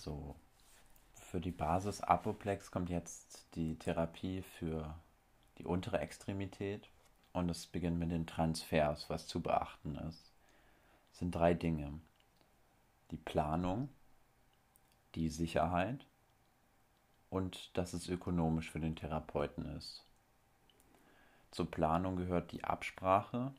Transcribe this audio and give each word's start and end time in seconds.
So, 0.00 0.34
für 1.12 1.42
die 1.42 1.50
Basis 1.50 2.00
Apoplex 2.00 2.70
kommt 2.70 2.88
jetzt 2.88 3.44
die 3.54 3.78
Therapie 3.78 4.40
für 4.40 4.98
die 5.58 5.66
untere 5.66 5.98
Extremität 5.98 6.88
und 7.34 7.50
es 7.50 7.66
beginnt 7.66 7.98
mit 7.98 8.10
den 8.10 8.26
Transfers, 8.26 9.10
was 9.10 9.26
zu 9.26 9.42
beachten 9.42 9.96
ist. 9.96 10.32
Es 11.12 11.18
sind 11.18 11.34
drei 11.34 11.52
Dinge. 11.52 12.00
Die 13.10 13.18
Planung, 13.18 13.90
die 15.16 15.28
Sicherheit 15.28 16.06
und 17.28 17.76
dass 17.76 17.92
es 17.92 18.08
ökonomisch 18.08 18.70
für 18.70 18.80
den 18.80 18.96
Therapeuten 18.96 19.66
ist. 19.76 20.02
Zur 21.50 21.70
Planung 21.70 22.16
gehört 22.16 22.52
die 22.52 22.64
Absprache, 22.64 23.52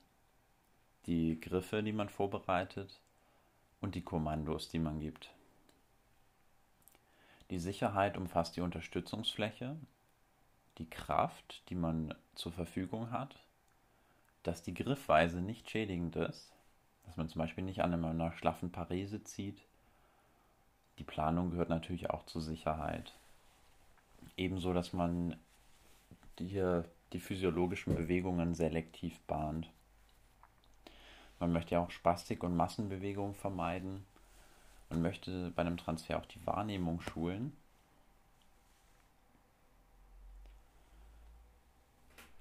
die 1.05 1.39
Griffe, 1.39 1.83
die 1.83 1.93
man 1.93 2.09
vorbereitet 2.09 2.99
und 3.79 3.93
die 3.93 4.03
Kommandos, 4.03 4.69
die 4.69 4.79
man 4.79 4.99
gibt. 4.99 5.35
Die 7.51 7.59
Sicherheit 7.59 8.17
umfasst 8.17 8.55
die 8.55 8.61
Unterstützungsfläche, 8.61 9.75
die 10.77 10.89
Kraft, 10.89 11.61
die 11.69 11.75
man 11.75 12.15
zur 12.33 12.53
Verfügung 12.53 13.11
hat, 13.11 13.35
dass 14.43 14.63
die 14.63 14.73
Griffweise 14.73 15.41
nicht 15.41 15.69
schädigend 15.69 16.15
ist, 16.15 16.53
dass 17.03 17.17
man 17.17 17.27
zum 17.27 17.39
Beispiel 17.39 17.65
nicht 17.65 17.81
an 17.81 17.93
einer 17.93 18.31
schlaffen 18.31 18.71
Parese 18.71 19.21
zieht. 19.25 19.61
Die 20.97 21.03
Planung 21.03 21.51
gehört 21.51 21.67
natürlich 21.67 22.09
auch 22.09 22.25
zur 22.25 22.41
Sicherheit. 22.41 23.13
Ebenso, 24.37 24.73
dass 24.73 24.93
man 24.93 25.37
die, 26.39 26.81
die 27.11 27.19
physiologischen 27.19 27.95
Bewegungen 27.95 28.55
selektiv 28.55 29.19
bahnt. 29.27 29.69
Man 31.41 31.51
möchte 31.51 31.75
ja 31.75 31.83
auch 31.83 31.91
Spastik 31.91 32.45
und 32.45 32.55
Massenbewegungen 32.55 33.35
vermeiden. 33.35 34.05
Man 34.91 35.01
möchte 35.01 35.51
bei 35.55 35.61
einem 35.61 35.77
Transfer 35.77 36.17
auch 36.19 36.25
die 36.25 36.45
Wahrnehmung 36.45 37.01
schulen. 37.01 37.53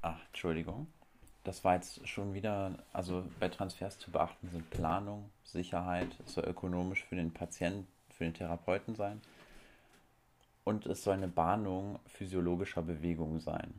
Ach, 0.02 0.18
Entschuldigung. 0.26 0.88
Das 1.44 1.64
war 1.64 1.76
jetzt 1.76 2.06
schon 2.06 2.34
wieder, 2.34 2.78
also 2.92 3.24
bei 3.38 3.48
Transfers 3.48 3.98
zu 3.98 4.10
beachten 4.10 4.50
sind 4.50 4.68
Planung, 4.70 5.30
Sicherheit, 5.44 6.08
es 6.26 6.34
soll 6.34 6.44
ökonomisch 6.44 7.04
für 7.04 7.16
den 7.16 7.32
Patienten, 7.32 7.86
für 8.10 8.24
den 8.24 8.34
Therapeuten 8.34 8.94
sein 8.94 9.22
und 10.64 10.86
es 10.86 11.02
soll 11.02 11.14
eine 11.14 11.28
Bahnung 11.28 11.98
physiologischer 12.06 12.82
Bewegung 12.82 13.40
sein. 13.40 13.72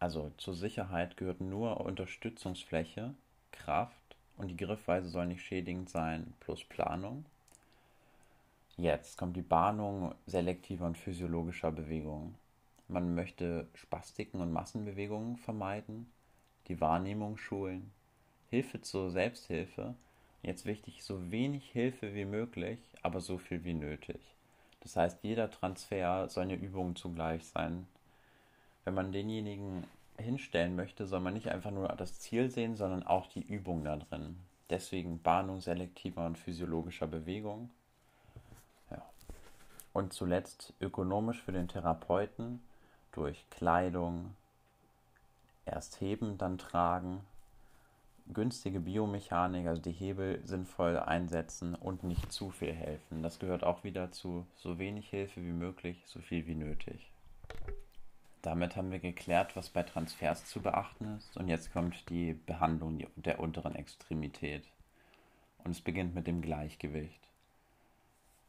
Also 0.00 0.32
zur 0.38 0.54
Sicherheit 0.54 1.16
gehört 1.16 1.40
nur 1.40 1.80
Unterstützungsfläche, 1.80 3.14
Kraft 3.52 4.16
und 4.36 4.48
die 4.48 4.56
Griffweise 4.56 5.08
soll 5.08 5.26
nicht 5.26 5.42
schädigend 5.42 5.88
sein, 5.88 6.34
plus 6.40 6.64
Planung. 6.64 7.24
Jetzt 8.76 9.18
kommt 9.18 9.36
die 9.36 9.42
Bahnung 9.42 10.16
selektiver 10.26 10.86
und 10.86 10.98
physiologischer 10.98 11.70
Bewegungen. 11.70 12.36
Man 12.88 13.14
möchte 13.14 13.68
Spastiken 13.74 14.40
und 14.40 14.52
Massenbewegungen 14.52 15.36
vermeiden, 15.36 16.10
die 16.66 16.80
Wahrnehmung 16.80 17.36
schulen, 17.36 17.92
Hilfe 18.50 18.80
zur 18.80 19.10
Selbsthilfe. 19.10 19.94
Jetzt 20.42 20.66
wichtig, 20.66 21.04
so 21.04 21.30
wenig 21.30 21.70
Hilfe 21.70 22.14
wie 22.14 22.24
möglich, 22.24 22.78
aber 23.02 23.20
so 23.20 23.38
viel 23.38 23.62
wie 23.62 23.74
nötig. 23.74 24.20
Das 24.80 24.96
heißt, 24.96 25.22
jeder 25.22 25.50
Transfer 25.50 26.28
soll 26.28 26.42
eine 26.42 26.56
Übung 26.56 26.96
zugleich 26.96 27.44
sein. 27.46 27.86
Wenn 28.84 28.94
man 28.94 29.12
denjenigen 29.12 29.84
hinstellen 30.18 30.74
möchte, 30.74 31.06
soll 31.06 31.20
man 31.20 31.34
nicht 31.34 31.48
einfach 31.48 31.70
nur 31.70 31.88
das 31.88 32.18
Ziel 32.18 32.50
sehen, 32.50 32.76
sondern 32.76 33.04
auch 33.04 33.28
die 33.28 33.42
Übung 33.42 33.84
da 33.84 33.96
drin. 33.96 34.36
Deswegen 34.68 35.22
Bahnung 35.22 35.60
selektiver 35.60 36.26
und 36.26 36.38
physiologischer 36.38 37.06
Bewegung. 37.06 37.70
Und 39.94 40.12
zuletzt 40.12 40.74
ökonomisch 40.80 41.40
für 41.40 41.52
den 41.52 41.68
Therapeuten 41.68 42.60
durch 43.12 43.48
Kleidung, 43.48 44.34
erst 45.64 46.00
heben, 46.00 46.36
dann 46.36 46.58
tragen, 46.58 47.20
günstige 48.26 48.80
Biomechanik, 48.80 49.68
also 49.68 49.80
die 49.80 49.92
Hebel 49.92 50.40
sinnvoll 50.44 50.98
einsetzen 50.98 51.76
und 51.76 52.02
nicht 52.02 52.32
zu 52.32 52.50
viel 52.50 52.72
helfen. 52.72 53.22
Das 53.22 53.38
gehört 53.38 53.62
auch 53.62 53.84
wieder 53.84 54.10
zu 54.10 54.44
so 54.56 54.78
wenig 54.78 55.08
Hilfe 55.10 55.40
wie 55.40 55.52
möglich, 55.52 56.02
so 56.06 56.20
viel 56.20 56.46
wie 56.46 56.56
nötig. 56.56 57.10
Damit 58.42 58.76
haben 58.76 58.90
wir 58.90 58.98
geklärt, 58.98 59.54
was 59.54 59.70
bei 59.70 59.84
Transfers 59.84 60.46
zu 60.46 60.60
beachten 60.60 61.16
ist 61.16 61.36
und 61.36 61.48
jetzt 61.48 61.72
kommt 61.72 62.10
die 62.10 62.34
Behandlung 62.34 63.06
der 63.16 63.38
unteren 63.38 63.76
Extremität. 63.76 64.64
Und 65.62 65.70
es 65.70 65.80
beginnt 65.80 66.14
mit 66.14 66.26
dem 66.26 66.42
Gleichgewicht. 66.42 67.20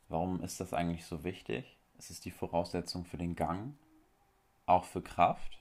Warum 0.07 0.41
ist 0.41 0.59
das 0.59 0.73
eigentlich 0.73 1.05
so 1.05 1.23
wichtig? 1.23 1.77
Es 1.97 2.09
ist 2.09 2.25
die 2.25 2.31
Voraussetzung 2.31 3.05
für 3.05 3.17
den 3.17 3.35
Gang, 3.35 3.75
auch 4.66 4.83
für 4.83 5.01
Kraft. 5.01 5.57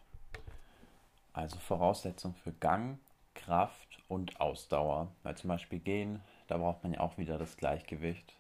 Also 1.33 1.59
Voraussetzung 1.59 2.35
für 2.35 2.53
Gang, 2.53 2.99
Kraft 3.35 4.03
und 4.09 4.41
Ausdauer. 4.41 5.13
Weil 5.23 5.37
zum 5.37 5.49
Beispiel 5.49 5.79
Gehen, 5.79 6.21
da 6.47 6.59
braucht 6.59 6.83
man 6.83 6.93
ja 6.93 7.01
auch 7.01 7.19
wieder 7.19 7.39
das 7.39 7.57
Gleichgewicht. 7.57 8.35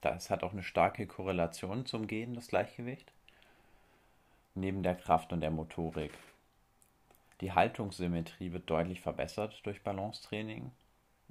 Das 0.00 0.30
hat 0.30 0.42
auch 0.42 0.52
eine 0.52 0.62
starke 0.62 1.06
Korrelation 1.06 1.84
zum 1.84 2.06
Gehen, 2.06 2.34
das 2.34 2.48
Gleichgewicht. 2.48 3.12
Neben 4.54 4.82
der 4.82 4.94
Kraft 4.94 5.32
und 5.32 5.40
der 5.40 5.50
Motorik. 5.50 6.12
Die 7.40 7.52
Haltungssymmetrie 7.52 8.52
wird 8.52 8.68
deutlich 8.68 9.00
verbessert 9.00 9.60
durch 9.64 9.82
Balancetraining. 9.82 10.70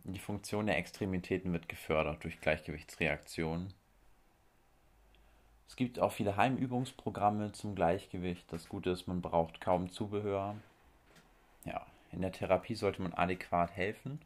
Die 0.03 0.19
Funktion 0.19 0.67
der 0.67 0.77
Extremitäten 0.77 1.53
wird 1.53 1.69
gefördert 1.69 2.23
durch 2.23 2.39
Gleichgewichtsreaktionen. 2.41 3.73
Es 5.69 5.75
gibt 5.75 5.99
auch 5.99 6.11
viele 6.11 6.35
Heimübungsprogramme 6.35 7.51
zum 7.51 7.75
Gleichgewicht. 7.75 8.51
Das 8.51 8.67
Gute 8.67 8.89
ist, 8.89 9.07
man 9.07 9.21
braucht 9.21 9.61
kaum 9.61 9.91
Zubehör. 9.91 10.55
Ja, 11.63 11.85
in 12.11 12.21
der 12.21 12.31
Therapie 12.31 12.73
sollte 12.73 13.03
man 13.03 13.13
adäquat 13.13 13.69
helfen. 13.77 14.19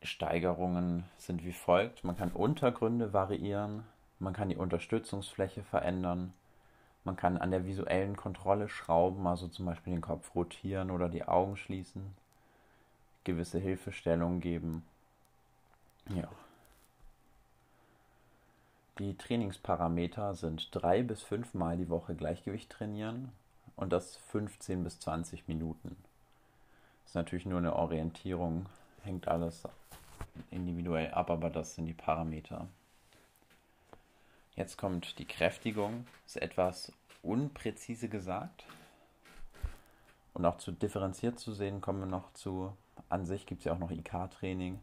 Steigerungen 0.00 1.04
sind 1.18 1.44
wie 1.44 1.52
folgt. 1.52 2.04
Man 2.04 2.16
kann 2.16 2.30
Untergründe 2.30 3.12
variieren, 3.12 3.82
man 4.20 4.32
kann 4.32 4.48
die 4.48 4.56
Unterstützungsfläche 4.56 5.64
verändern, 5.64 6.32
man 7.02 7.16
kann 7.16 7.36
an 7.36 7.50
der 7.50 7.66
visuellen 7.66 8.16
Kontrolle 8.16 8.68
schrauben, 8.68 9.26
also 9.26 9.48
zum 9.48 9.66
Beispiel 9.66 9.92
den 9.92 10.02
Kopf 10.02 10.36
rotieren 10.36 10.92
oder 10.92 11.08
die 11.08 11.24
Augen 11.24 11.56
schließen, 11.56 12.14
gewisse 13.24 13.58
Hilfestellungen 13.58 14.40
geben. 14.40 14.84
Ja. 16.14 16.28
Die 18.98 19.16
Trainingsparameter 19.16 20.34
sind 20.34 20.68
drei 20.72 21.02
bis 21.02 21.22
fünfmal 21.22 21.76
die 21.76 21.88
Woche 21.88 22.14
Gleichgewicht 22.14 22.70
trainieren, 22.70 23.32
und 23.76 23.92
das 23.92 24.16
15 24.16 24.84
bis 24.84 25.00
20 25.00 25.48
Minuten. 25.48 25.96
Das 27.02 27.10
ist 27.10 27.14
natürlich 27.14 27.46
nur 27.46 27.58
eine 27.58 27.74
Orientierung, 27.76 28.66
hängt 29.02 29.28
alles 29.28 29.64
individuell 30.50 31.12
ab, 31.12 31.30
aber 31.30 31.50
das 31.50 31.74
sind 31.74 31.86
die 31.86 31.92
Parameter. 31.92 32.68
Jetzt 34.54 34.76
kommt 34.78 35.18
die 35.18 35.24
Kräftigung, 35.24 36.06
ist 36.26 36.36
etwas 36.36 36.92
unpräzise 37.22 38.08
gesagt 38.08 38.64
und 40.34 40.44
auch 40.44 40.58
zu 40.58 40.72
differenziert 40.72 41.38
zu 41.38 41.52
sehen, 41.52 41.80
kommen 41.80 42.00
wir 42.00 42.06
noch 42.06 42.32
zu. 42.34 42.72
An 43.08 43.26
sich 43.26 43.46
gibt 43.46 43.60
es 43.60 43.64
ja 43.64 43.72
auch 43.72 43.78
noch 43.78 43.90
IK-Training, 43.90 44.80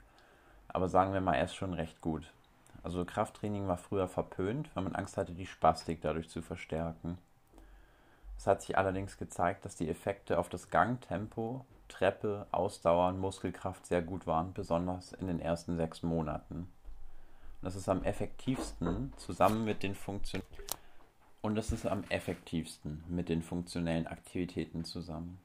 aber 0.68 0.90
sagen 0.90 1.14
wir 1.14 1.22
mal, 1.22 1.36
er 1.36 1.46
ist 1.46 1.56
schon 1.56 1.74
recht 1.74 2.02
gut. 2.02 2.32
Also 2.84 3.06
Krafttraining 3.06 3.68
war 3.68 3.78
früher 3.78 4.08
verpönt, 4.08 4.70
weil 4.74 4.84
man 4.84 4.96
Angst 4.96 5.18
hatte, 5.18 5.34
die 5.34 5.46
Spastik 5.46 6.02
dadurch 6.02 6.30
zu 6.30 6.42
verstärken. 6.42 7.18
Es 8.38 8.48
hat 8.48 8.62
sich 8.62 8.78
allerdings 8.78 9.18
gezeigt, 9.18 9.66
dass 9.66 9.76
die 9.76 9.90
Effekte 9.90 10.40
auf 10.40 10.50
das 10.50 10.70
Gangtempo, 10.70 11.66
Treppe, 11.90 12.48
Ausdauer 12.52 13.10
und 13.10 13.20
Muskelkraft 13.20 13.86
sehr 13.86 14.02
gut 14.02 14.28
waren, 14.28 14.54
besonders 14.54 15.12
in 15.14 15.28
den 15.28 15.40
ersten 15.40 15.76
sechs 15.76 16.04
Monaten. 16.04 16.60
Und 16.60 17.66
das 17.66 17.76
ist 17.76 17.90
am 17.90 18.04
effektivsten 18.04 19.12
zusammen 19.18 19.66
mit 19.66 19.84
den 19.84 19.96
Funktion 19.96 20.42
und 21.42 21.56
das 21.56 21.72
ist 21.72 21.86
am 21.86 22.04
effektivsten 22.10 23.04
mit 23.08 23.30
den 23.30 23.42
funktionellen 23.42 24.08
Aktivitäten 24.08 24.84
zusammen. 24.84 25.40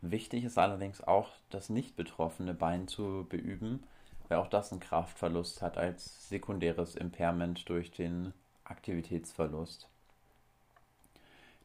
Wichtig 0.00 0.44
ist 0.44 0.58
allerdings 0.58 1.02
auch, 1.02 1.30
das 1.50 1.68
nicht 1.68 1.96
betroffene 1.96 2.54
Bein 2.54 2.88
zu 2.88 3.26
beüben, 3.28 3.82
weil 4.28 4.38
auch 4.38 4.48
das 4.48 4.72
einen 4.72 4.80
Kraftverlust 4.80 5.62
hat 5.62 5.76
als 5.76 6.28
sekundäres 6.28 6.94
Impairment 6.96 7.68
durch 7.68 7.90
den 7.90 8.32
Aktivitätsverlust. 8.64 9.88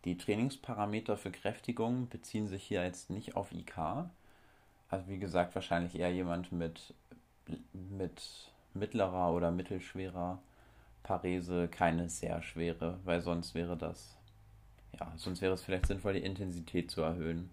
Die 0.06 0.18
Trainingsparameter 0.18 1.18
für 1.18 1.32
Kräftigung 1.32 2.08
beziehen 2.10 2.48
sich 2.48 2.64
hier 2.64 2.84
jetzt 2.84 3.10
nicht 3.10 3.36
auf 3.36 3.52
IK. 3.52 3.78
Also 4.90 5.08
wie 5.08 5.20
gesagt, 5.20 5.56
wahrscheinlich 5.56 6.00
eher 6.00 6.12
jemand 6.12 6.52
mit, 6.52 6.94
mit 7.74 8.50
mittlerer 8.74 9.34
oder 9.34 9.52
mittelschwerer 9.52 10.40
Parese, 11.04 11.68
keine 11.68 12.10
sehr 12.10 12.42
schwere, 12.42 13.00
weil 13.04 13.22
sonst 13.22 13.56
wäre 13.56 13.76
das, 13.76 14.16
ja, 15.00 15.12
sonst 15.18 15.42
wäre 15.42 15.54
es 15.54 15.64
vielleicht 15.64 15.88
sinnvoll, 15.88 16.14
die 16.14 16.24
Intensität 16.24 16.92
zu 16.92 17.02
erhöhen. 17.02 17.50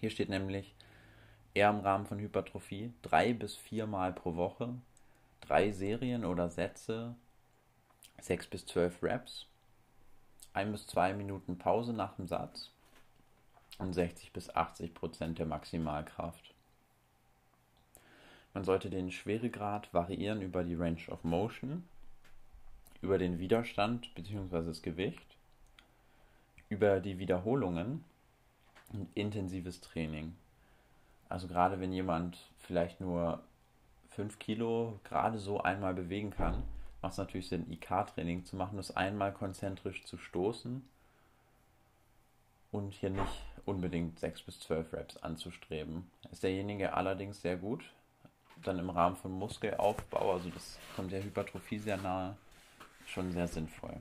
Hier 0.00 0.10
steht 0.10 0.28
nämlich 0.28 0.74
eher 1.54 1.70
im 1.70 1.80
Rahmen 1.80 2.06
von 2.06 2.18
Hypertrophie 2.18 2.92
drei 3.02 3.32
bis 3.32 3.56
viermal 3.56 4.12
pro 4.12 4.36
Woche 4.36 4.74
drei 5.46 5.72
Serien 5.72 6.24
oder 6.24 6.48
Sätze, 6.48 7.14
sechs 8.20 8.46
bis 8.46 8.64
zwölf 8.66 9.02
Reps, 9.02 9.46
ein 10.52 10.72
bis 10.72 10.86
zwei 10.86 11.12
Minuten 11.12 11.58
Pause 11.58 11.92
nach 11.92 12.16
dem 12.16 12.26
Satz 12.26 12.70
und 13.78 13.92
60 13.92 14.32
bis 14.32 14.54
80 14.54 14.94
Prozent 14.94 15.38
der 15.38 15.46
Maximalkraft. 15.46 16.54
Man 18.54 18.64
sollte 18.64 18.88
den 18.88 19.10
Schweregrad 19.10 19.92
variieren 19.92 20.40
über 20.40 20.62
die 20.62 20.76
Range 20.76 21.02
of 21.08 21.24
Motion, 21.24 21.84
über 23.02 23.18
den 23.18 23.38
Widerstand 23.38 24.14
bzw. 24.14 24.62
das 24.62 24.80
Gewicht, 24.80 25.36
über 26.68 27.00
die 27.00 27.18
Wiederholungen 27.18 28.04
und 28.92 29.08
intensives 29.14 29.80
Training. 29.80 30.36
Also 31.34 31.48
gerade 31.48 31.80
wenn 31.80 31.92
jemand 31.92 32.38
vielleicht 32.60 33.00
nur 33.00 33.42
5 34.10 34.38
Kilo 34.38 35.00
gerade 35.02 35.40
so 35.40 35.60
einmal 35.60 35.92
bewegen 35.92 36.30
kann, 36.30 36.62
macht 37.02 37.14
es 37.14 37.18
natürlich 37.18 37.48
Sinn, 37.48 37.68
IK-Training 37.72 38.44
zu 38.44 38.54
machen, 38.54 38.76
das 38.76 38.96
einmal 38.96 39.32
konzentrisch 39.32 40.04
zu 40.04 40.16
stoßen 40.16 40.88
und 42.70 42.94
hier 42.94 43.10
nicht 43.10 43.42
unbedingt 43.66 44.20
6 44.20 44.42
bis 44.42 44.60
12 44.60 44.92
Reps 44.92 45.16
anzustreben. 45.16 46.08
Ist 46.30 46.44
derjenige 46.44 46.94
allerdings 46.94 47.42
sehr 47.42 47.56
gut, 47.56 47.82
dann 48.62 48.78
im 48.78 48.90
Rahmen 48.90 49.16
von 49.16 49.32
Muskelaufbau, 49.32 50.34
also 50.34 50.50
das 50.50 50.78
kommt 50.94 51.10
der 51.10 51.24
Hypertrophie 51.24 51.80
sehr 51.80 51.96
nahe, 51.96 52.36
schon 53.06 53.32
sehr 53.32 53.48
sinnvoll. 53.48 53.96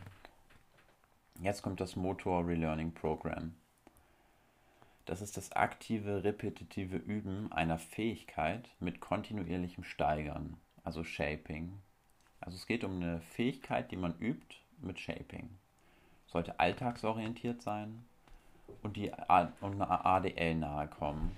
Jetzt 1.41 1.63
kommt 1.63 1.81
das 1.81 1.95
Motor 1.95 2.45
Relearning 2.45 2.93
Program. 2.93 3.55
Das 5.05 5.21
ist 5.21 5.35
das 5.35 5.51
aktive, 5.51 6.23
repetitive 6.23 6.95
Üben 6.95 7.51
einer 7.51 7.77
Fähigkeit 7.77 8.69
mit 8.79 9.01
kontinuierlichem 9.01 9.83
Steigern, 9.83 10.57
also 10.83 11.03
Shaping. 11.03 11.81
Also 12.39 12.55
es 12.55 12.67
geht 12.67 12.83
um 12.83 12.95
eine 12.95 13.19
Fähigkeit, 13.19 13.91
die 13.91 13.97
man 13.97 14.17
übt 14.19 14.55
mit 14.79 14.99
Shaping. 14.99 15.49
Sollte 16.27 16.59
alltagsorientiert 16.59 17.61
sein 17.61 18.05
und, 18.81 18.95
die, 18.95 19.11
und 19.61 19.81
einer 19.81 20.05
ADL 20.05 20.55
nahe 20.55 20.87
kommen. 20.87 21.35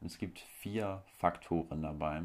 Und 0.00 0.06
es 0.06 0.18
gibt 0.18 0.38
vier 0.38 1.02
Faktoren 1.18 1.82
dabei. 1.82 2.22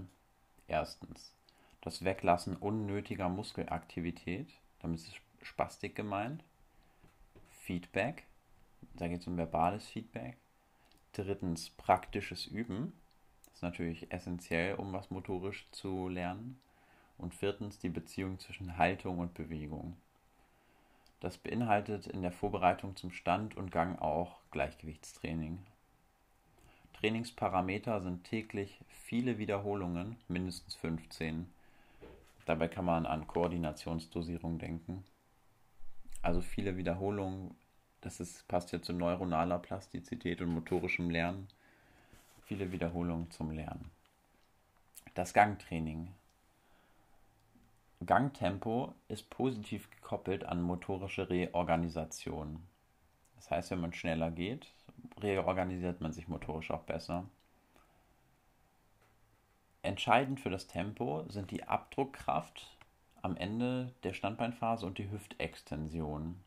Erstens, 0.68 1.36
das 1.82 2.04
Weglassen 2.04 2.56
unnötiger 2.56 3.30
Muskelaktivität, 3.30 4.54
damit 4.80 5.00
ist 5.00 5.20
Spastik 5.42 5.96
gemeint. 5.96 6.44
Feedback, 7.50 8.26
da 8.94 9.08
geht 9.08 9.22
es 9.22 9.28
um 9.28 9.38
verbales 9.38 9.88
Feedback. 9.88 10.38
Drittens, 11.14 11.70
praktisches 11.72 12.46
Üben, 12.46 12.94
das 13.46 13.56
ist 13.56 13.62
natürlich 13.64 14.12
essentiell, 14.12 14.76
um 14.76 14.94
was 14.94 15.12
motorisch 15.12 15.68
zu 15.72 16.08
lernen. 16.08 16.60
Und 17.18 17.36
viertens, 17.36 17.78
die 17.78 17.90
Beziehung 17.90 18.40
zwischen 18.40 18.78
Haltung 18.78 19.20
und 19.20 19.34
Bewegung. 19.34 19.96
Das 21.20 21.38
beinhaltet 21.38 22.08
in 22.08 22.24
der 22.24 22.32
Vorbereitung 22.32 22.96
zum 22.96 23.12
Stand 23.12 23.56
und 23.56 23.72
Gang 23.72 24.02
auch 24.02 24.38
Gleichgewichtstraining. 24.50 25.60
Trainingsparameter 26.94 28.02
sind 28.02 28.24
täglich 28.24 28.80
viele 28.88 29.38
Wiederholungen, 29.38 30.18
mindestens 30.28 30.76
15. 30.76 31.48
Dabei 32.46 32.68
kann 32.68 32.86
man 32.86 33.06
an 33.06 33.28
Koordinationsdosierung 33.28 34.58
denken. 34.58 35.04
Also 36.24 36.42
viele 36.42 36.78
Wiederholungen, 36.78 37.56
das 38.02 38.20
ist, 38.20 38.48
passt 38.48 38.72
ja 38.72 38.82
zu 38.82 38.94
neuronaler 38.94 39.60
Plastizität 39.60 40.42
und 40.42 40.50
motorischem 40.50 41.10
Lernen. 41.10 41.48
Viele 42.46 42.72
Wiederholungen 42.72 43.32
zum 43.32 43.52
Lernen. 43.52 43.90
Das 45.14 45.34
Gangtraining 45.34 46.14
Gangtempo 48.04 48.96
ist 49.10 49.30
positiv 49.30 49.92
gekoppelt 49.92 50.44
an 50.44 50.62
motorische 50.62 51.30
Reorganisation. 51.30 52.64
Das 53.36 53.52
heißt, 53.52 53.72
wenn 53.72 53.82
man 53.82 53.94
schneller 53.94 54.32
geht, 54.32 54.68
reorganisiert 55.20 56.02
man 56.02 56.12
sich 56.12 56.28
motorisch 56.28 56.72
auch 56.72 56.82
besser. 56.82 57.26
Entscheidend 59.84 60.40
für 60.40 60.50
das 60.50 60.68
Tempo 60.68 61.26
sind 61.30 61.52
die 61.52 61.64
Abdruckkraft 61.64 62.76
am 63.22 63.38
Ende 63.38 63.94
der 64.04 64.14
Standbeinphase 64.14 64.86
und 64.86 64.98
die 64.98 65.12
Hüftextension. 65.12 66.40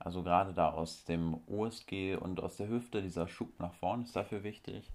Also 0.00 0.22
gerade 0.22 0.54
da 0.54 0.70
aus 0.70 1.04
dem 1.04 1.38
OSG 1.46 2.16
und 2.16 2.40
aus 2.40 2.56
der 2.56 2.68
Hüfte, 2.68 3.02
dieser 3.02 3.28
Schub 3.28 3.60
nach 3.60 3.74
vorne 3.74 4.04
ist 4.04 4.16
dafür 4.16 4.42
wichtig. 4.42 4.90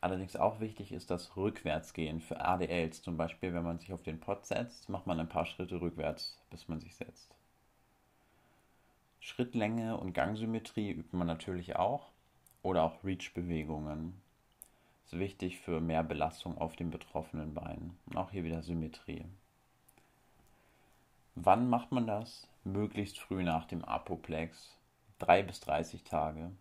Allerdings 0.00 0.36
auch 0.36 0.58
wichtig 0.58 0.90
ist 0.90 1.10
das 1.10 1.36
Rückwärtsgehen 1.36 2.20
für 2.20 2.40
ADLs. 2.40 3.02
Zum 3.02 3.18
Beispiel, 3.18 3.52
wenn 3.52 3.62
man 3.62 3.78
sich 3.78 3.92
auf 3.92 4.02
den 4.02 4.18
Pod 4.18 4.46
setzt, 4.46 4.88
macht 4.88 5.06
man 5.06 5.20
ein 5.20 5.28
paar 5.28 5.44
Schritte 5.44 5.80
rückwärts, 5.80 6.40
bis 6.50 6.66
man 6.66 6.80
sich 6.80 6.96
setzt. 6.96 7.36
Schrittlänge 9.20 9.98
und 9.98 10.14
Gangsymmetrie 10.14 10.90
übt 10.92 11.16
man 11.16 11.26
natürlich 11.26 11.76
auch. 11.76 12.08
Oder 12.62 12.84
auch 12.84 13.04
Reach-Bewegungen. 13.04 14.14
Ist 15.04 15.18
wichtig 15.18 15.60
für 15.60 15.80
mehr 15.80 16.02
Belastung 16.02 16.56
auf 16.56 16.74
den 16.74 16.90
betroffenen 16.90 17.52
Beinen. 17.52 17.98
Und 18.06 18.16
auch 18.16 18.30
hier 18.30 18.44
wieder 18.44 18.62
Symmetrie. 18.62 19.26
Wann 21.34 21.68
macht 21.68 21.92
man 21.92 22.06
das? 22.06 22.48
Möglichst 22.64 23.18
früh 23.18 23.42
nach 23.42 23.64
dem 23.64 23.84
Apoplex. 23.84 24.76
3 25.18 25.42
bis 25.42 25.60
30 25.60 26.04
Tage. 26.04 26.52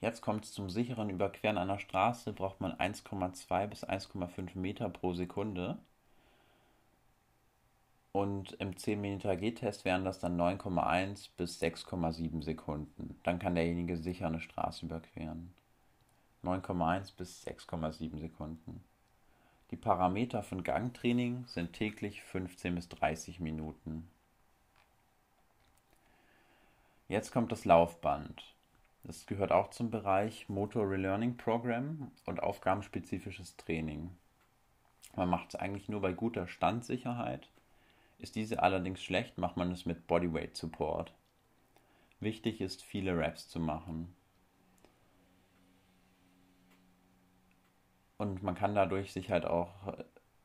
Jetzt 0.00 0.22
kommt 0.22 0.44
es 0.44 0.52
zum 0.52 0.70
sicheren 0.70 1.10
Überqueren 1.10 1.58
einer 1.58 1.78
Straße, 1.78 2.32
braucht 2.32 2.60
man 2.60 2.72
1,2 2.72 3.66
bis 3.66 3.84
1,5 3.84 4.56
Meter 4.56 4.88
pro 4.88 5.12
Sekunde. 5.12 5.78
Und 8.12 8.52
im 8.54 8.76
10 8.76 9.00
Meter 9.00 9.36
G-Test 9.36 9.84
wären 9.84 10.04
das 10.04 10.18
dann 10.18 10.40
9,1 10.40 11.30
bis 11.36 11.60
6,7 11.62 12.42
Sekunden. 12.42 13.20
Dann 13.24 13.38
kann 13.38 13.54
derjenige 13.54 13.96
sicher 13.96 14.28
eine 14.28 14.40
Straße 14.40 14.86
überqueren. 14.86 15.52
9,1 16.42 17.16
bis 17.16 17.46
6,7 17.46 18.18
Sekunden. 18.18 18.82
Die 19.70 19.76
Parameter 19.76 20.42
von 20.42 20.64
Gangtraining 20.64 21.44
sind 21.46 21.72
täglich 21.74 22.22
15 22.22 22.74
bis 22.74 22.88
30 22.88 23.38
Minuten. 23.38 24.08
Jetzt 27.10 27.32
kommt 27.32 27.50
das 27.50 27.64
Laufband. 27.64 28.40
Das 29.02 29.26
gehört 29.26 29.50
auch 29.50 29.70
zum 29.70 29.90
Bereich 29.90 30.48
Motor 30.48 30.88
Relearning 30.88 31.36
Program 31.36 32.12
und 32.24 32.40
aufgabenspezifisches 32.40 33.56
Training. 33.56 34.16
Man 35.16 35.28
macht 35.28 35.48
es 35.48 35.56
eigentlich 35.56 35.88
nur 35.88 36.02
bei 36.02 36.12
guter 36.12 36.46
Standsicherheit. 36.46 37.48
Ist 38.20 38.36
diese 38.36 38.62
allerdings 38.62 39.02
schlecht, 39.02 39.38
macht 39.38 39.56
man 39.56 39.72
es 39.72 39.86
mit 39.86 40.06
Bodyweight 40.06 40.56
Support. 40.56 41.12
Wichtig 42.20 42.60
ist, 42.60 42.84
viele 42.84 43.18
Reps 43.18 43.48
zu 43.48 43.58
machen. 43.58 44.14
Und 48.18 48.44
man 48.44 48.54
kann 48.54 48.76
dadurch 48.76 49.12
sich 49.12 49.32
halt 49.32 49.46
auch 49.46 49.72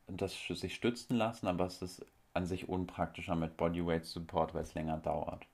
das 0.08 0.36
sich 0.48 0.74
stützen 0.74 1.14
lassen, 1.16 1.46
aber 1.46 1.66
es 1.66 1.80
ist 1.80 2.04
an 2.34 2.44
sich 2.44 2.68
unpraktischer 2.68 3.36
mit 3.36 3.56
Bodyweight 3.56 4.04
Support, 4.04 4.52
weil 4.52 4.62
es 4.62 4.74
länger 4.74 4.96
dauert. 4.96 5.46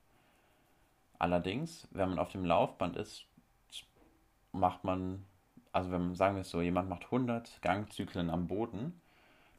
Allerdings, 1.23 1.87
wenn 1.93 2.09
man 2.09 2.19
auf 2.19 2.33
dem 2.33 2.45
Laufband 2.45 2.97
ist, 2.97 3.26
macht 4.50 4.83
man, 4.83 5.25
also 5.71 5.93
wenn 5.93 6.07
man, 6.07 6.17
sagen 6.17 6.35
wir 6.35 6.41
es 6.41 6.50
so, 6.50 6.61
jemand 6.61 6.88
macht 6.88 7.05
100 7.05 7.62
Gangzyklen 7.62 8.29
am 8.29 8.49
Boden, 8.49 9.00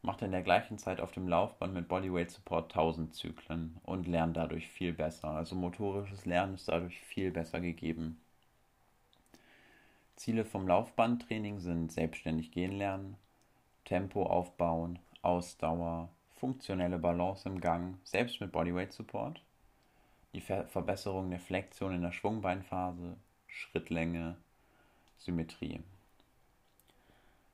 macht 0.02 0.22
er 0.22 0.26
in 0.26 0.34
der 0.34 0.42
gleichen 0.42 0.78
Zeit 0.78 1.00
auf 1.00 1.14
dem 1.14 1.30
Laufband 1.30 1.74
mit 1.74 1.88
Bodyweight 1.88 2.32
Support 2.32 2.74
1000 2.74 3.16
Zyklen 3.16 3.78
und 3.84 4.10
lernt 4.10 4.36
dadurch 4.36 4.68
viel 4.68 4.92
besser. 4.92 5.30
Also 5.30 5.56
motorisches 5.56 6.26
Lernen 6.26 6.56
ist 6.56 6.68
dadurch 6.68 7.00
viel 7.00 7.32
besser 7.32 7.62
gegeben. 7.62 8.20
Ziele 10.18 10.44
vom 10.44 10.68
Laufbandtraining 10.68 11.60
sind 11.60 11.94
selbstständig 11.94 12.52
gehen 12.52 12.74
lernen, 12.74 13.16
Tempo 13.86 14.24
aufbauen, 14.24 15.00
Ausdauer, 15.22 16.10
funktionelle 16.36 17.00
Balance 17.00 17.48
im 17.48 17.62
Gang, 17.62 18.00
selbst 18.04 18.42
mit 18.42 18.52
Bodyweight 18.52 18.92
Support 18.92 19.42
die 20.34 20.42
Ver 20.42 20.68
Verbesserung 20.68 21.30
der 21.30 21.40
Flexion 21.40 21.94
in 21.94 22.02
der 22.02 22.12
Schwungbeinphase, 22.12 23.16
Schrittlänge, 23.48 24.36
Symmetrie. 25.18 25.82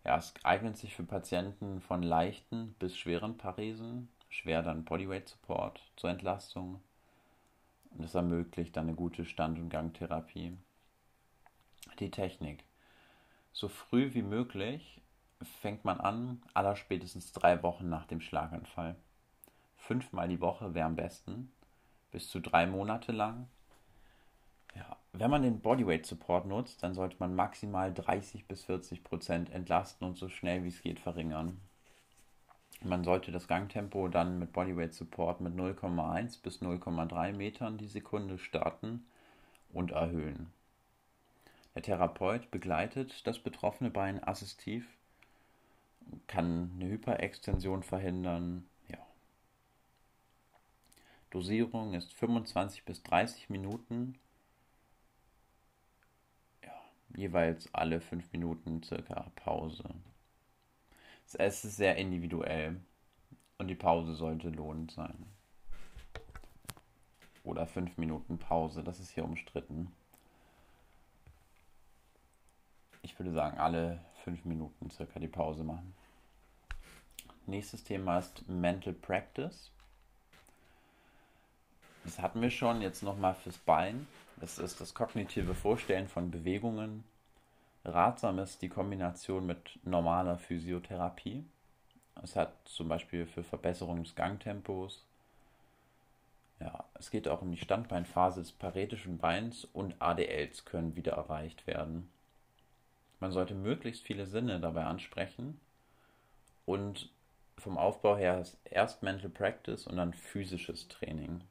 Ja, 0.05 0.17
es 0.17 0.33
eignet 0.43 0.77
sich 0.77 0.95
für 0.95 1.03
Patienten 1.03 1.81
von 1.81 2.01
leichten 2.01 2.73
bis 2.79 2.97
schweren 2.97 3.37
Paresen, 3.37 4.09
schwer 4.29 4.63
dann 4.63 4.85
Bodyweight 4.85 5.27
Support 5.27 5.81
zur 5.97 6.09
Entlastung 6.09 6.81
und 7.91 8.05
es 8.05 8.15
ermöglicht 8.15 8.77
dann 8.77 8.87
eine 8.87 8.95
gute 8.95 9.25
Stand- 9.25 9.59
und 9.59 9.69
Gangtherapie. 9.69 10.55
Die 11.99 12.11
Technik. 12.11 12.63
So 13.51 13.67
früh 13.67 14.13
wie 14.13 14.21
möglich 14.21 15.01
fängt 15.61 15.83
man 15.83 15.99
an, 15.99 16.41
allerspätestens 16.53 17.33
drei 17.33 17.61
Wochen 17.63 17.89
nach 17.89 18.05
dem 18.05 18.21
Schlaganfall. 18.21 18.95
Fünfmal 19.75 20.29
die 20.29 20.41
Woche 20.41 20.73
wäre 20.73 20.85
am 20.85 20.95
besten 20.95 21.51
bis 22.11 22.29
zu 22.29 22.39
drei 22.39 22.65
Monate 22.65 23.11
lang. 23.11 23.47
Ja, 24.75 24.97
wenn 25.13 25.31
man 25.31 25.41
den 25.41 25.59
Bodyweight 25.59 26.05
Support 26.05 26.45
nutzt, 26.45 26.83
dann 26.83 26.93
sollte 26.93 27.17
man 27.19 27.35
maximal 27.35 27.93
30 27.93 28.47
bis 28.47 28.63
40 28.65 29.03
Prozent 29.03 29.51
entlasten 29.51 30.07
und 30.07 30.17
so 30.17 30.29
schnell 30.29 30.63
wie 30.63 30.69
es 30.69 30.81
geht 30.81 30.99
verringern. 30.99 31.59
Man 32.81 33.03
sollte 33.03 33.31
das 33.31 33.47
Gangtempo 33.47 34.07
dann 34.07 34.39
mit 34.39 34.53
Bodyweight 34.53 34.93
Support 34.93 35.41
mit 35.41 35.53
0,1 35.53 36.41
bis 36.41 36.61
0,3 36.61 37.33
Metern 37.33 37.77
die 37.77 37.87
Sekunde 37.87 38.37
starten 38.37 39.05
und 39.73 39.91
erhöhen. 39.91 40.51
Der 41.75 41.83
Therapeut 41.83 42.51
begleitet 42.51 43.27
das 43.27 43.39
betroffene 43.39 43.89
Bein 43.89 44.23
assistiv, 44.23 44.87
kann 46.27 46.71
eine 46.75 46.89
Hyperextension 46.89 47.83
verhindern. 47.83 48.65
Dosierung 51.29 51.93
ist 51.93 52.13
25 52.13 52.85
bis 52.85 53.03
30 53.03 53.49
Minuten, 53.49 54.17
ja, 56.63 56.73
jeweils 57.15 57.73
alle 57.73 58.01
5 58.01 58.31
Minuten 58.31 58.81
circa 58.83 59.31
Pause. 59.35 59.83
Es 61.33 61.63
ist 61.63 61.75
sehr 61.75 61.97
individuell 61.97 62.79
und 63.59 63.67
die 63.67 63.75
Pause 63.75 64.15
sollte 64.15 64.49
lohnend 64.49 64.91
sein. 64.91 65.27
Oder 67.43 67.67
5 67.67 67.97
Minuten 67.97 68.39
Pause, 68.39 68.83
das 68.83 68.99
ist 68.99 69.11
hier 69.11 69.25
umstritten 69.25 69.91
ich 73.01 73.17
würde 73.17 73.31
sagen, 73.31 73.57
alle 73.57 73.99
fünf 74.23 74.45
Minuten 74.45 74.89
circa 74.89 75.19
die 75.19 75.27
Pause 75.27 75.63
machen. 75.63 75.93
Nächstes 77.45 77.83
Thema 77.83 78.19
ist 78.19 78.47
Mental 78.47 78.93
Practice. 78.93 79.71
Das 82.03 82.19
hatten 82.19 82.41
wir 82.41 82.49
schon, 82.49 82.81
jetzt 82.81 83.03
nochmal 83.03 83.35
fürs 83.35 83.57
Bein. 83.57 84.07
Das 84.37 84.57
ist 84.57 84.79
das 84.79 84.93
kognitive 84.93 85.53
Vorstellen 85.53 86.07
von 86.07 86.31
Bewegungen. 86.31 87.03
Ratsam 87.85 88.39
ist 88.39 88.61
die 88.61 88.69
Kombination 88.69 89.45
mit 89.45 89.79
normaler 89.83 90.37
Physiotherapie. 90.37 91.43
Es 92.21 92.35
hat 92.35 92.53
zum 92.65 92.87
Beispiel 92.87 93.25
für 93.25 93.43
Verbesserung 93.43 94.03
des 94.03 94.15
Gangtempos. 94.15 95.05
Ja, 96.59 96.83
es 96.95 97.09
geht 97.09 97.27
auch 97.27 97.41
um 97.41 97.51
die 97.51 97.57
Standbeinphase 97.57 98.41
des 98.41 98.51
paretischen 98.51 99.17
Beins 99.17 99.65
und 99.71 99.95
ADLs 99.99 100.65
können 100.65 100.95
wieder 100.95 101.13
erreicht 101.13 101.65
werden. 101.67 102.09
Man 103.21 103.31
sollte 103.31 103.55
möglichst 103.55 104.03
viele 104.03 104.25
Sinne 104.25 104.59
dabei 104.59 104.85
ansprechen 104.85 105.59
und 106.65 107.09
vom 107.57 107.77
Aufbau 107.77 108.17
her 108.17 108.39
ist 108.39 108.57
erst 108.65 109.03
Mental 109.03 109.29
Practice 109.29 109.87
und 109.87 109.97
dann 109.97 110.13
physisches 110.13 110.87
Training. 110.87 111.41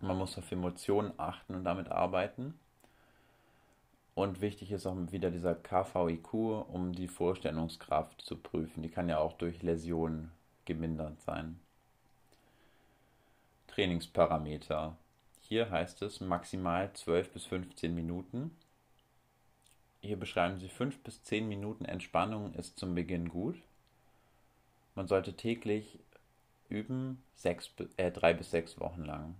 Man 0.00 0.16
muss 0.16 0.38
auf 0.38 0.50
Emotionen 0.52 1.12
achten 1.16 1.54
und 1.54 1.64
damit 1.64 1.88
arbeiten. 1.88 2.58
Und 4.14 4.40
wichtig 4.40 4.72
ist 4.72 4.86
auch 4.86 4.96
wieder 5.10 5.30
dieser 5.30 5.54
KVIQ, 5.54 6.34
um 6.34 6.92
die 6.92 7.08
Vorstellungskraft 7.08 8.20
zu 8.22 8.36
prüfen. 8.36 8.82
Die 8.82 8.88
kann 8.88 9.08
ja 9.08 9.18
auch 9.18 9.32
durch 9.34 9.62
Läsionen 9.62 10.32
gemindert 10.64 11.20
sein. 11.20 11.58
Trainingsparameter. 13.68 14.96
Hier 15.40 15.70
heißt 15.70 16.02
es 16.02 16.20
maximal 16.20 16.92
12 16.92 17.32
bis 17.32 17.44
15 17.46 17.94
Minuten. 17.94 18.56
Hier 20.00 20.18
beschreiben 20.18 20.58
sie 20.58 20.68
5 20.68 20.98
bis 21.02 21.22
10 21.22 21.48
Minuten 21.48 21.84
Entspannung 21.84 22.54
ist 22.54 22.78
zum 22.78 22.94
Beginn 22.94 23.28
gut. 23.28 23.56
Man 24.94 25.06
sollte 25.06 25.34
täglich 25.34 25.98
üben, 26.68 27.22
sechs, 27.34 27.70
äh, 27.96 28.10
drei 28.10 28.34
bis 28.34 28.50
sechs 28.50 28.78
Wochen 28.80 29.04
lang. 29.04 29.36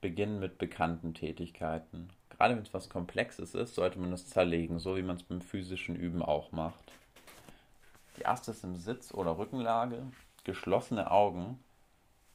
Beginnen 0.00 0.40
mit 0.40 0.58
bekannten 0.58 1.14
Tätigkeiten. 1.14 2.08
Gerade 2.30 2.56
wenn 2.56 2.62
es 2.62 2.72
was 2.72 2.88
Komplexes 2.88 3.54
ist, 3.54 3.74
sollte 3.74 3.98
man 3.98 4.12
es 4.12 4.26
zerlegen, 4.26 4.78
so 4.78 4.96
wie 4.96 5.02
man 5.02 5.16
es 5.16 5.22
beim 5.22 5.42
physischen 5.42 5.94
Üben 5.94 6.22
auch 6.22 6.52
macht. 6.52 6.92
Die 8.16 8.22
erste 8.22 8.50
ist 8.52 8.64
im 8.64 8.76
Sitz- 8.76 9.12
oder 9.12 9.36
Rückenlage, 9.36 10.02
geschlossene 10.44 11.10
Augen 11.10 11.58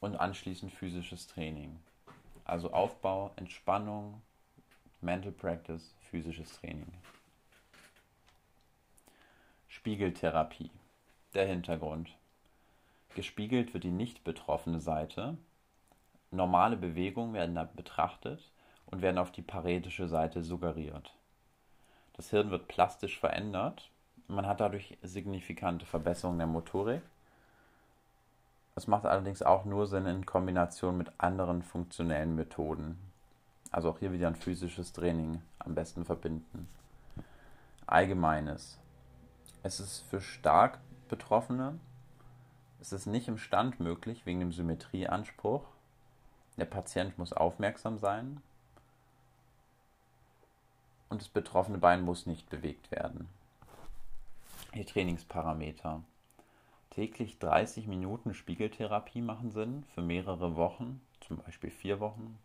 und 0.00 0.16
anschließend 0.16 0.72
physisches 0.72 1.26
Training. 1.26 1.78
Also 2.44 2.72
Aufbau, 2.72 3.32
Entspannung, 3.36 4.22
Mental 5.00 5.32
Practice, 5.32 5.94
physisches 6.10 6.52
Training. 6.60 6.92
Spiegeltherapie. 9.68 10.70
Der 11.34 11.46
Hintergrund. 11.46 12.16
Gespiegelt 13.14 13.74
wird 13.74 13.84
die 13.84 13.90
nicht 13.90 14.24
betroffene 14.24 14.80
Seite. 14.80 15.36
Normale 16.30 16.76
Bewegungen 16.76 17.34
werden 17.34 17.54
da 17.54 17.64
betrachtet 17.64 18.50
und 18.86 19.02
werden 19.02 19.18
auf 19.18 19.32
die 19.32 19.42
paretische 19.42 20.08
Seite 20.08 20.42
suggeriert. 20.42 21.14
Das 22.14 22.30
Hirn 22.30 22.50
wird 22.50 22.68
plastisch 22.68 23.18
verändert. 23.18 23.90
Man 24.28 24.46
hat 24.46 24.60
dadurch 24.60 24.96
signifikante 25.02 25.86
Verbesserungen 25.86 26.38
der 26.38 26.46
Motorik. 26.46 27.02
Es 28.74 28.86
macht 28.86 29.06
allerdings 29.06 29.42
auch 29.42 29.64
nur 29.64 29.86
Sinn 29.86 30.06
in 30.06 30.26
Kombination 30.26 30.98
mit 30.98 31.12
anderen 31.18 31.62
funktionellen 31.62 32.34
Methoden. 32.34 32.98
Also 33.70 33.90
auch 33.90 33.98
hier 33.98 34.12
wieder 34.12 34.28
ein 34.28 34.36
physisches 34.36 34.92
Training 34.92 35.42
am 35.58 35.74
besten 35.74 36.04
verbinden. 36.04 36.68
Allgemeines. 37.86 38.78
Es 39.62 39.80
ist 39.80 40.00
für 40.08 40.20
stark 40.20 40.78
Betroffene, 41.08 41.78
es 42.80 42.92
ist 42.92 43.06
nicht 43.06 43.28
im 43.28 43.38
Stand 43.38 43.80
möglich 43.80 44.26
wegen 44.26 44.40
dem 44.40 44.52
Symmetrieanspruch. 44.52 45.64
Der 46.56 46.64
Patient 46.64 47.18
muss 47.18 47.32
aufmerksam 47.32 47.98
sein 47.98 48.40
und 51.08 51.20
das 51.20 51.28
betroffene 51.28 51.78
Bein 51.78 52.02
muss 52.02 52.26
nicht 52.26 52.48
bewegt 52.48 52.90
werden. 52.90 53.28
Die 54.74 54.84
Trainingsparameter. 54.84 56.02
Täglich 56.90 57.38
30 57.38 57.86
Minuten 57.86 58.32
Spiegeltherapie 58.34 59.20
machen 59.20 59.50
Sinn 59.50 59.84
für 59.94 60.02
mehrere 60.02 60.56
Wochen, 60.56 61.00
zum 61.20 61.38
Beispiel 61.38 61.70
vier 61.70 62.00
Wochen. 62.00 62.38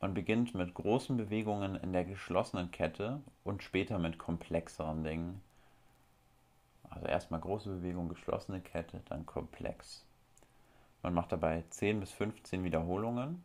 Man 0.00 0.14
beginnt 0.14 0.54
mit 0.54 0.74
großen 0.74 1.16
Bewegungen 1.16 1.76
in 1.76 1.92
der 1.92 2.04
geschlossenen 2.04 2.70
Kette 2.70 3.20
und 3.44 3.62
später 3.62 3.98
mit 3.98 4.18
komplexeren 4.18 5.02
Dingen. 5.04 5.42
Also 6.88 7.06
erstmal 7.06 7.40
große 7.40 7.68
Bewegung, 7.68 8.08
geschlossene 8.08 8.60
Kette, 8.60 9.02
dann 9.08 9.26
komplex. 9.26 10.04
Man 11.02 11.14
macht 11.14 11.32
dabei 11.32 11.64
10 11.70 12.00
bis 12.00 12.12
15 12.12 12.64
Wiederholungen. 12.64 13.44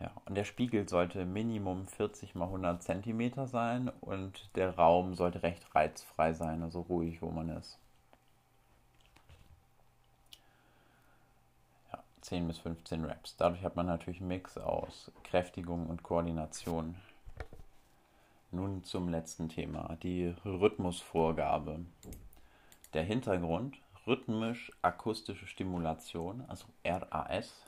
Ja, 0.00 0.10
und 0.26 0.34
der 0.34 0.44
Spiegel 0.44 0.88
sollte 0.88 1.24
Minimum 1.24 1.86
40 1.88 2.34
mal 2.34 2.46
100 2.46 2.82
cm 2.82 3.46
sein 3.46 3.90
und 4.00 4.50
der 4.56 4.76
Raum 4.76 5.14
sollte 5.14 5.42
recht 5.42 5.74
reizfrei 5.74 6.34
sein, 6.34 6.62
also 6.62 6.80
ruhig, 6.82 7.22
wo 7.22 7.30
man 7.30 7.48
ist. 7.48 7.78
10 12.26 12.48
bis 12.48 12.58
15 12.58 13.04
Reps. 13.04 13.36
Dadurch 13.36 13.62
hat 13.62 13.76
man 13.76 13.86
natürlich 13.86 14.18
einen 14.18 14.28
Mix 14.28 14.58
aus 14.58 15.12
Kräftigung 15.22 15.86
und 15.86 16.02
Koordination. 16.02 16.96
Nun 18.50 18.82
zum 18.82 19.08
letzten 19.08 19.48
Thema, 19.48 19.96
die 20.02 20.34
Rhythmusvorgabe. 20.44 21.84
Der 22.94 23.04
Hintergrund, 23.04 23.76
rhythmisch-akustische 24.06 25.46
Stimulation, 25.46 26.44
also 26.48 26.66
RAS, 26.84 27.64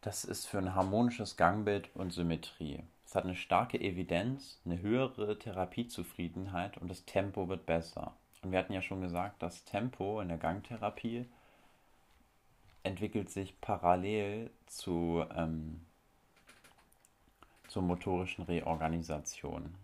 das 0.00 0.24
ist 0.24 0.46
für 0.46 0.58
ein 0.58 0.74
harmonisches 0.74 1.36
Gangbild 1.36 1.88
und 1.94 2.12
Symmetrie. 2.12 2.82
Es 3.06 3.14
hat 3.14 3.24
eine 3.24 3.36
starke 3.36 3.78
Evidenz, 3.80 4.60
eine 4.64 4.80
höhere 4.80 5.38
Therapiezufriedenheit 5.38 6.78
und 6.78 6.90
das 6.90 7.04
Tempo 7.04 7.48
wird 7.48 7.66
besser. 7.66 8.14
Und 8.42 8.50
wir 8.50 8.58
hatten 8.58 8.72
ja 8.72 8.82
schon 8.82 9.00
gesagt, 9.00 9.42
das 9.42 9.64
Tempo 9.64 10.20
in 10.20 10.28
der 10.28 10.38
Gangtherapie 10.38 11.26
entwickelt 12.82 13.30
sich 13.30 13.60
parallel 13.60 14.50
zu, 14.66 15.24
ähm, 15.36 15.82
zur 17.68 17.82
motorischen 17.82 18.44
Reorganisation. 18.44 19.74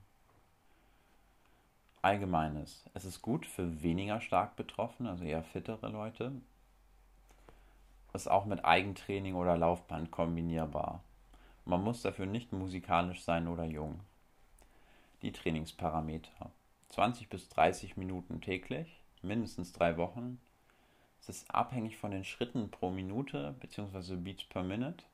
Allgemeines. 2.03 2.85
Es 2.95 3.05
ist 3.05 3.23
gut 3.23 3.47
für 3.47 3.83
weniger 3.83 4.21
stark 4.21 4.57
Betroffene, 4.57 5.11
also 5.11 5.25
eher 5.25 5.43
fittere 5.43 5.89
Leute. 5.89 6.33
Ist 8.13 8.31
auch 8.31 8.47
mit 8.47 8.65
Eigentraining 8.65 9.35
oder 9.35 9.57
Laufband 9.57 10.11
kombinierbar. 10.11 11.03
Man 11.65 11.83
muss 11.83 12.03
dafür 12.03 12.27
nicht 12.27 12.53
musikalisch 12.53 13.23
sein 13.23 13.49
oder 13.49 13.65
jung. 13.65 14.01
Die 15.23 15.33
Trainingsparameter. 15.33 16.51
20 16.91 17.29
bis 17.29 17.49
30 17.51 17.97
Minuten 17.97 18.41
täglich, 18.41 19.03
mindestens 19.23 19.73
drei 19.73 19.97
Wochen, 19.97 20.41
es 21.21 21.29
ist 21.29 21.55
abhängig 21.55 21.97
von 21.97 22.11
den 22.11 22.25
Schritten 22.25 22.71
pro 22.71 22.91
Minute 22.91 23.55
bzw. 23.61 24.17
Beats 24.17 24.45
per 24.45 24.63
Minute. 24.63 25.05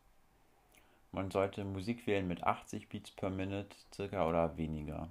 Man 1.13 1.31
sollte 1.31 1.65
Musik 1.65 2.07
wählen 2.07 2.29
mit 2.29 2.45
80 2.45 2.89
Beats 2.89 3.11
per 3.11 3.31
Minute 3.31 3.75
circa 3.93 4.29
oder 4.29 4.57
weniger. 4.57 5.09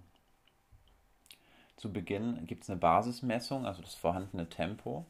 Zu 1.76 1.92
Beginn 1.92 2.46
gibt 2.46 2.64
es 2.64 2.70
eine 2.70 2.80
Basismessung, 2.80 3.66
also 3.66 3.82
das 3.82 3.96
vorhandene 3.96 4.48
Tempo 4.50 5.06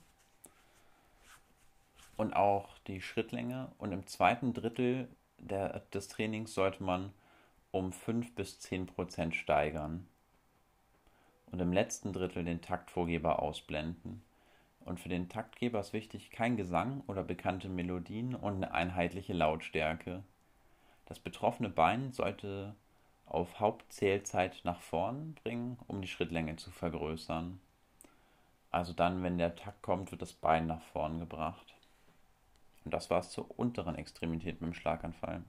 und 2.17 2.33
auch 2.33 2.77
die 2.87 3.01
Schrittlänge. 3.01 3.71
Und 3.77 3.91
im 3.91 4.07
zweiten 4.07 4.53
Drittel 4.53 5.07
der, 5.37 5.79
des 5.93 6.07
Trainings 6.07 6.53
sollte 6.53 6.83
man 6.83 7.13
um 7.71 7.91
5 7.91 8.35
bis 8.35 8.59
10 8.59 8.85
Prozent 8.87 9.35
steigern. 9.35 10.07
und 11.51 11.59
im 11.59 11.71
letzten 11.71 12.13
Drittel 12.13 12.43
den 12.43 12.61
Taktvorgeber 12.61 13.39
ausblenden. 13.39 14.23
Und 14.85 14.99
für 14.99 15.09
den 15.09 15.29
Taktgeber 15.29 15.79
ist 15.79 15.93
wichtig 15.93 16.31
kein 16.31 16.57
Gesang 16.57 17.03
oder 17.05 17.23
bekannte 17.23 17.69
Melodien 17.69 18.33
und 18.33 18.55
eine 18.55 18.73
einheitliche 18.73 19.33
Lautstärke. 19.33 20.23
Das 21.05 21.19
betroffene 21.19 21.69
Bein 21.69 22.11
sollte 22.11 22.73
auf 23.25 23.59
Hauptzählzeit 23.59 24.61
nach 24.63 24.81
vorn 24.81 25.35
bringen, 25.43 25.77
um 25.87 26.01
die 26.01 26.07
Schrittlänge 26.07 26.55
zu 26.55 26.71
vergrößern. 26.71 27.59
Also 28.71 28.93
dann, 28.93 29.23
wenn 29.23 29.37
der 29.37 29.55
Takt 29.55 29.81
kommt, 29.81 30.11
wird 30.11 30.21
das 30.21 30.33
Bein 30.33 30.67
nach 30.67 30.81
vorn 30.81 31.19
gebracht. 31.19 31.73
Und 32.85 32.93
das 32.93 33.09
war 33.09 33.19
es 33.19 33.29
zur 33.29 33.57
unteren 33.57 33.95
Extremität 33.95 34.61
mit 34.61 34.71
dem 34.71 34.73
Schlaganfall. 34.73 35.43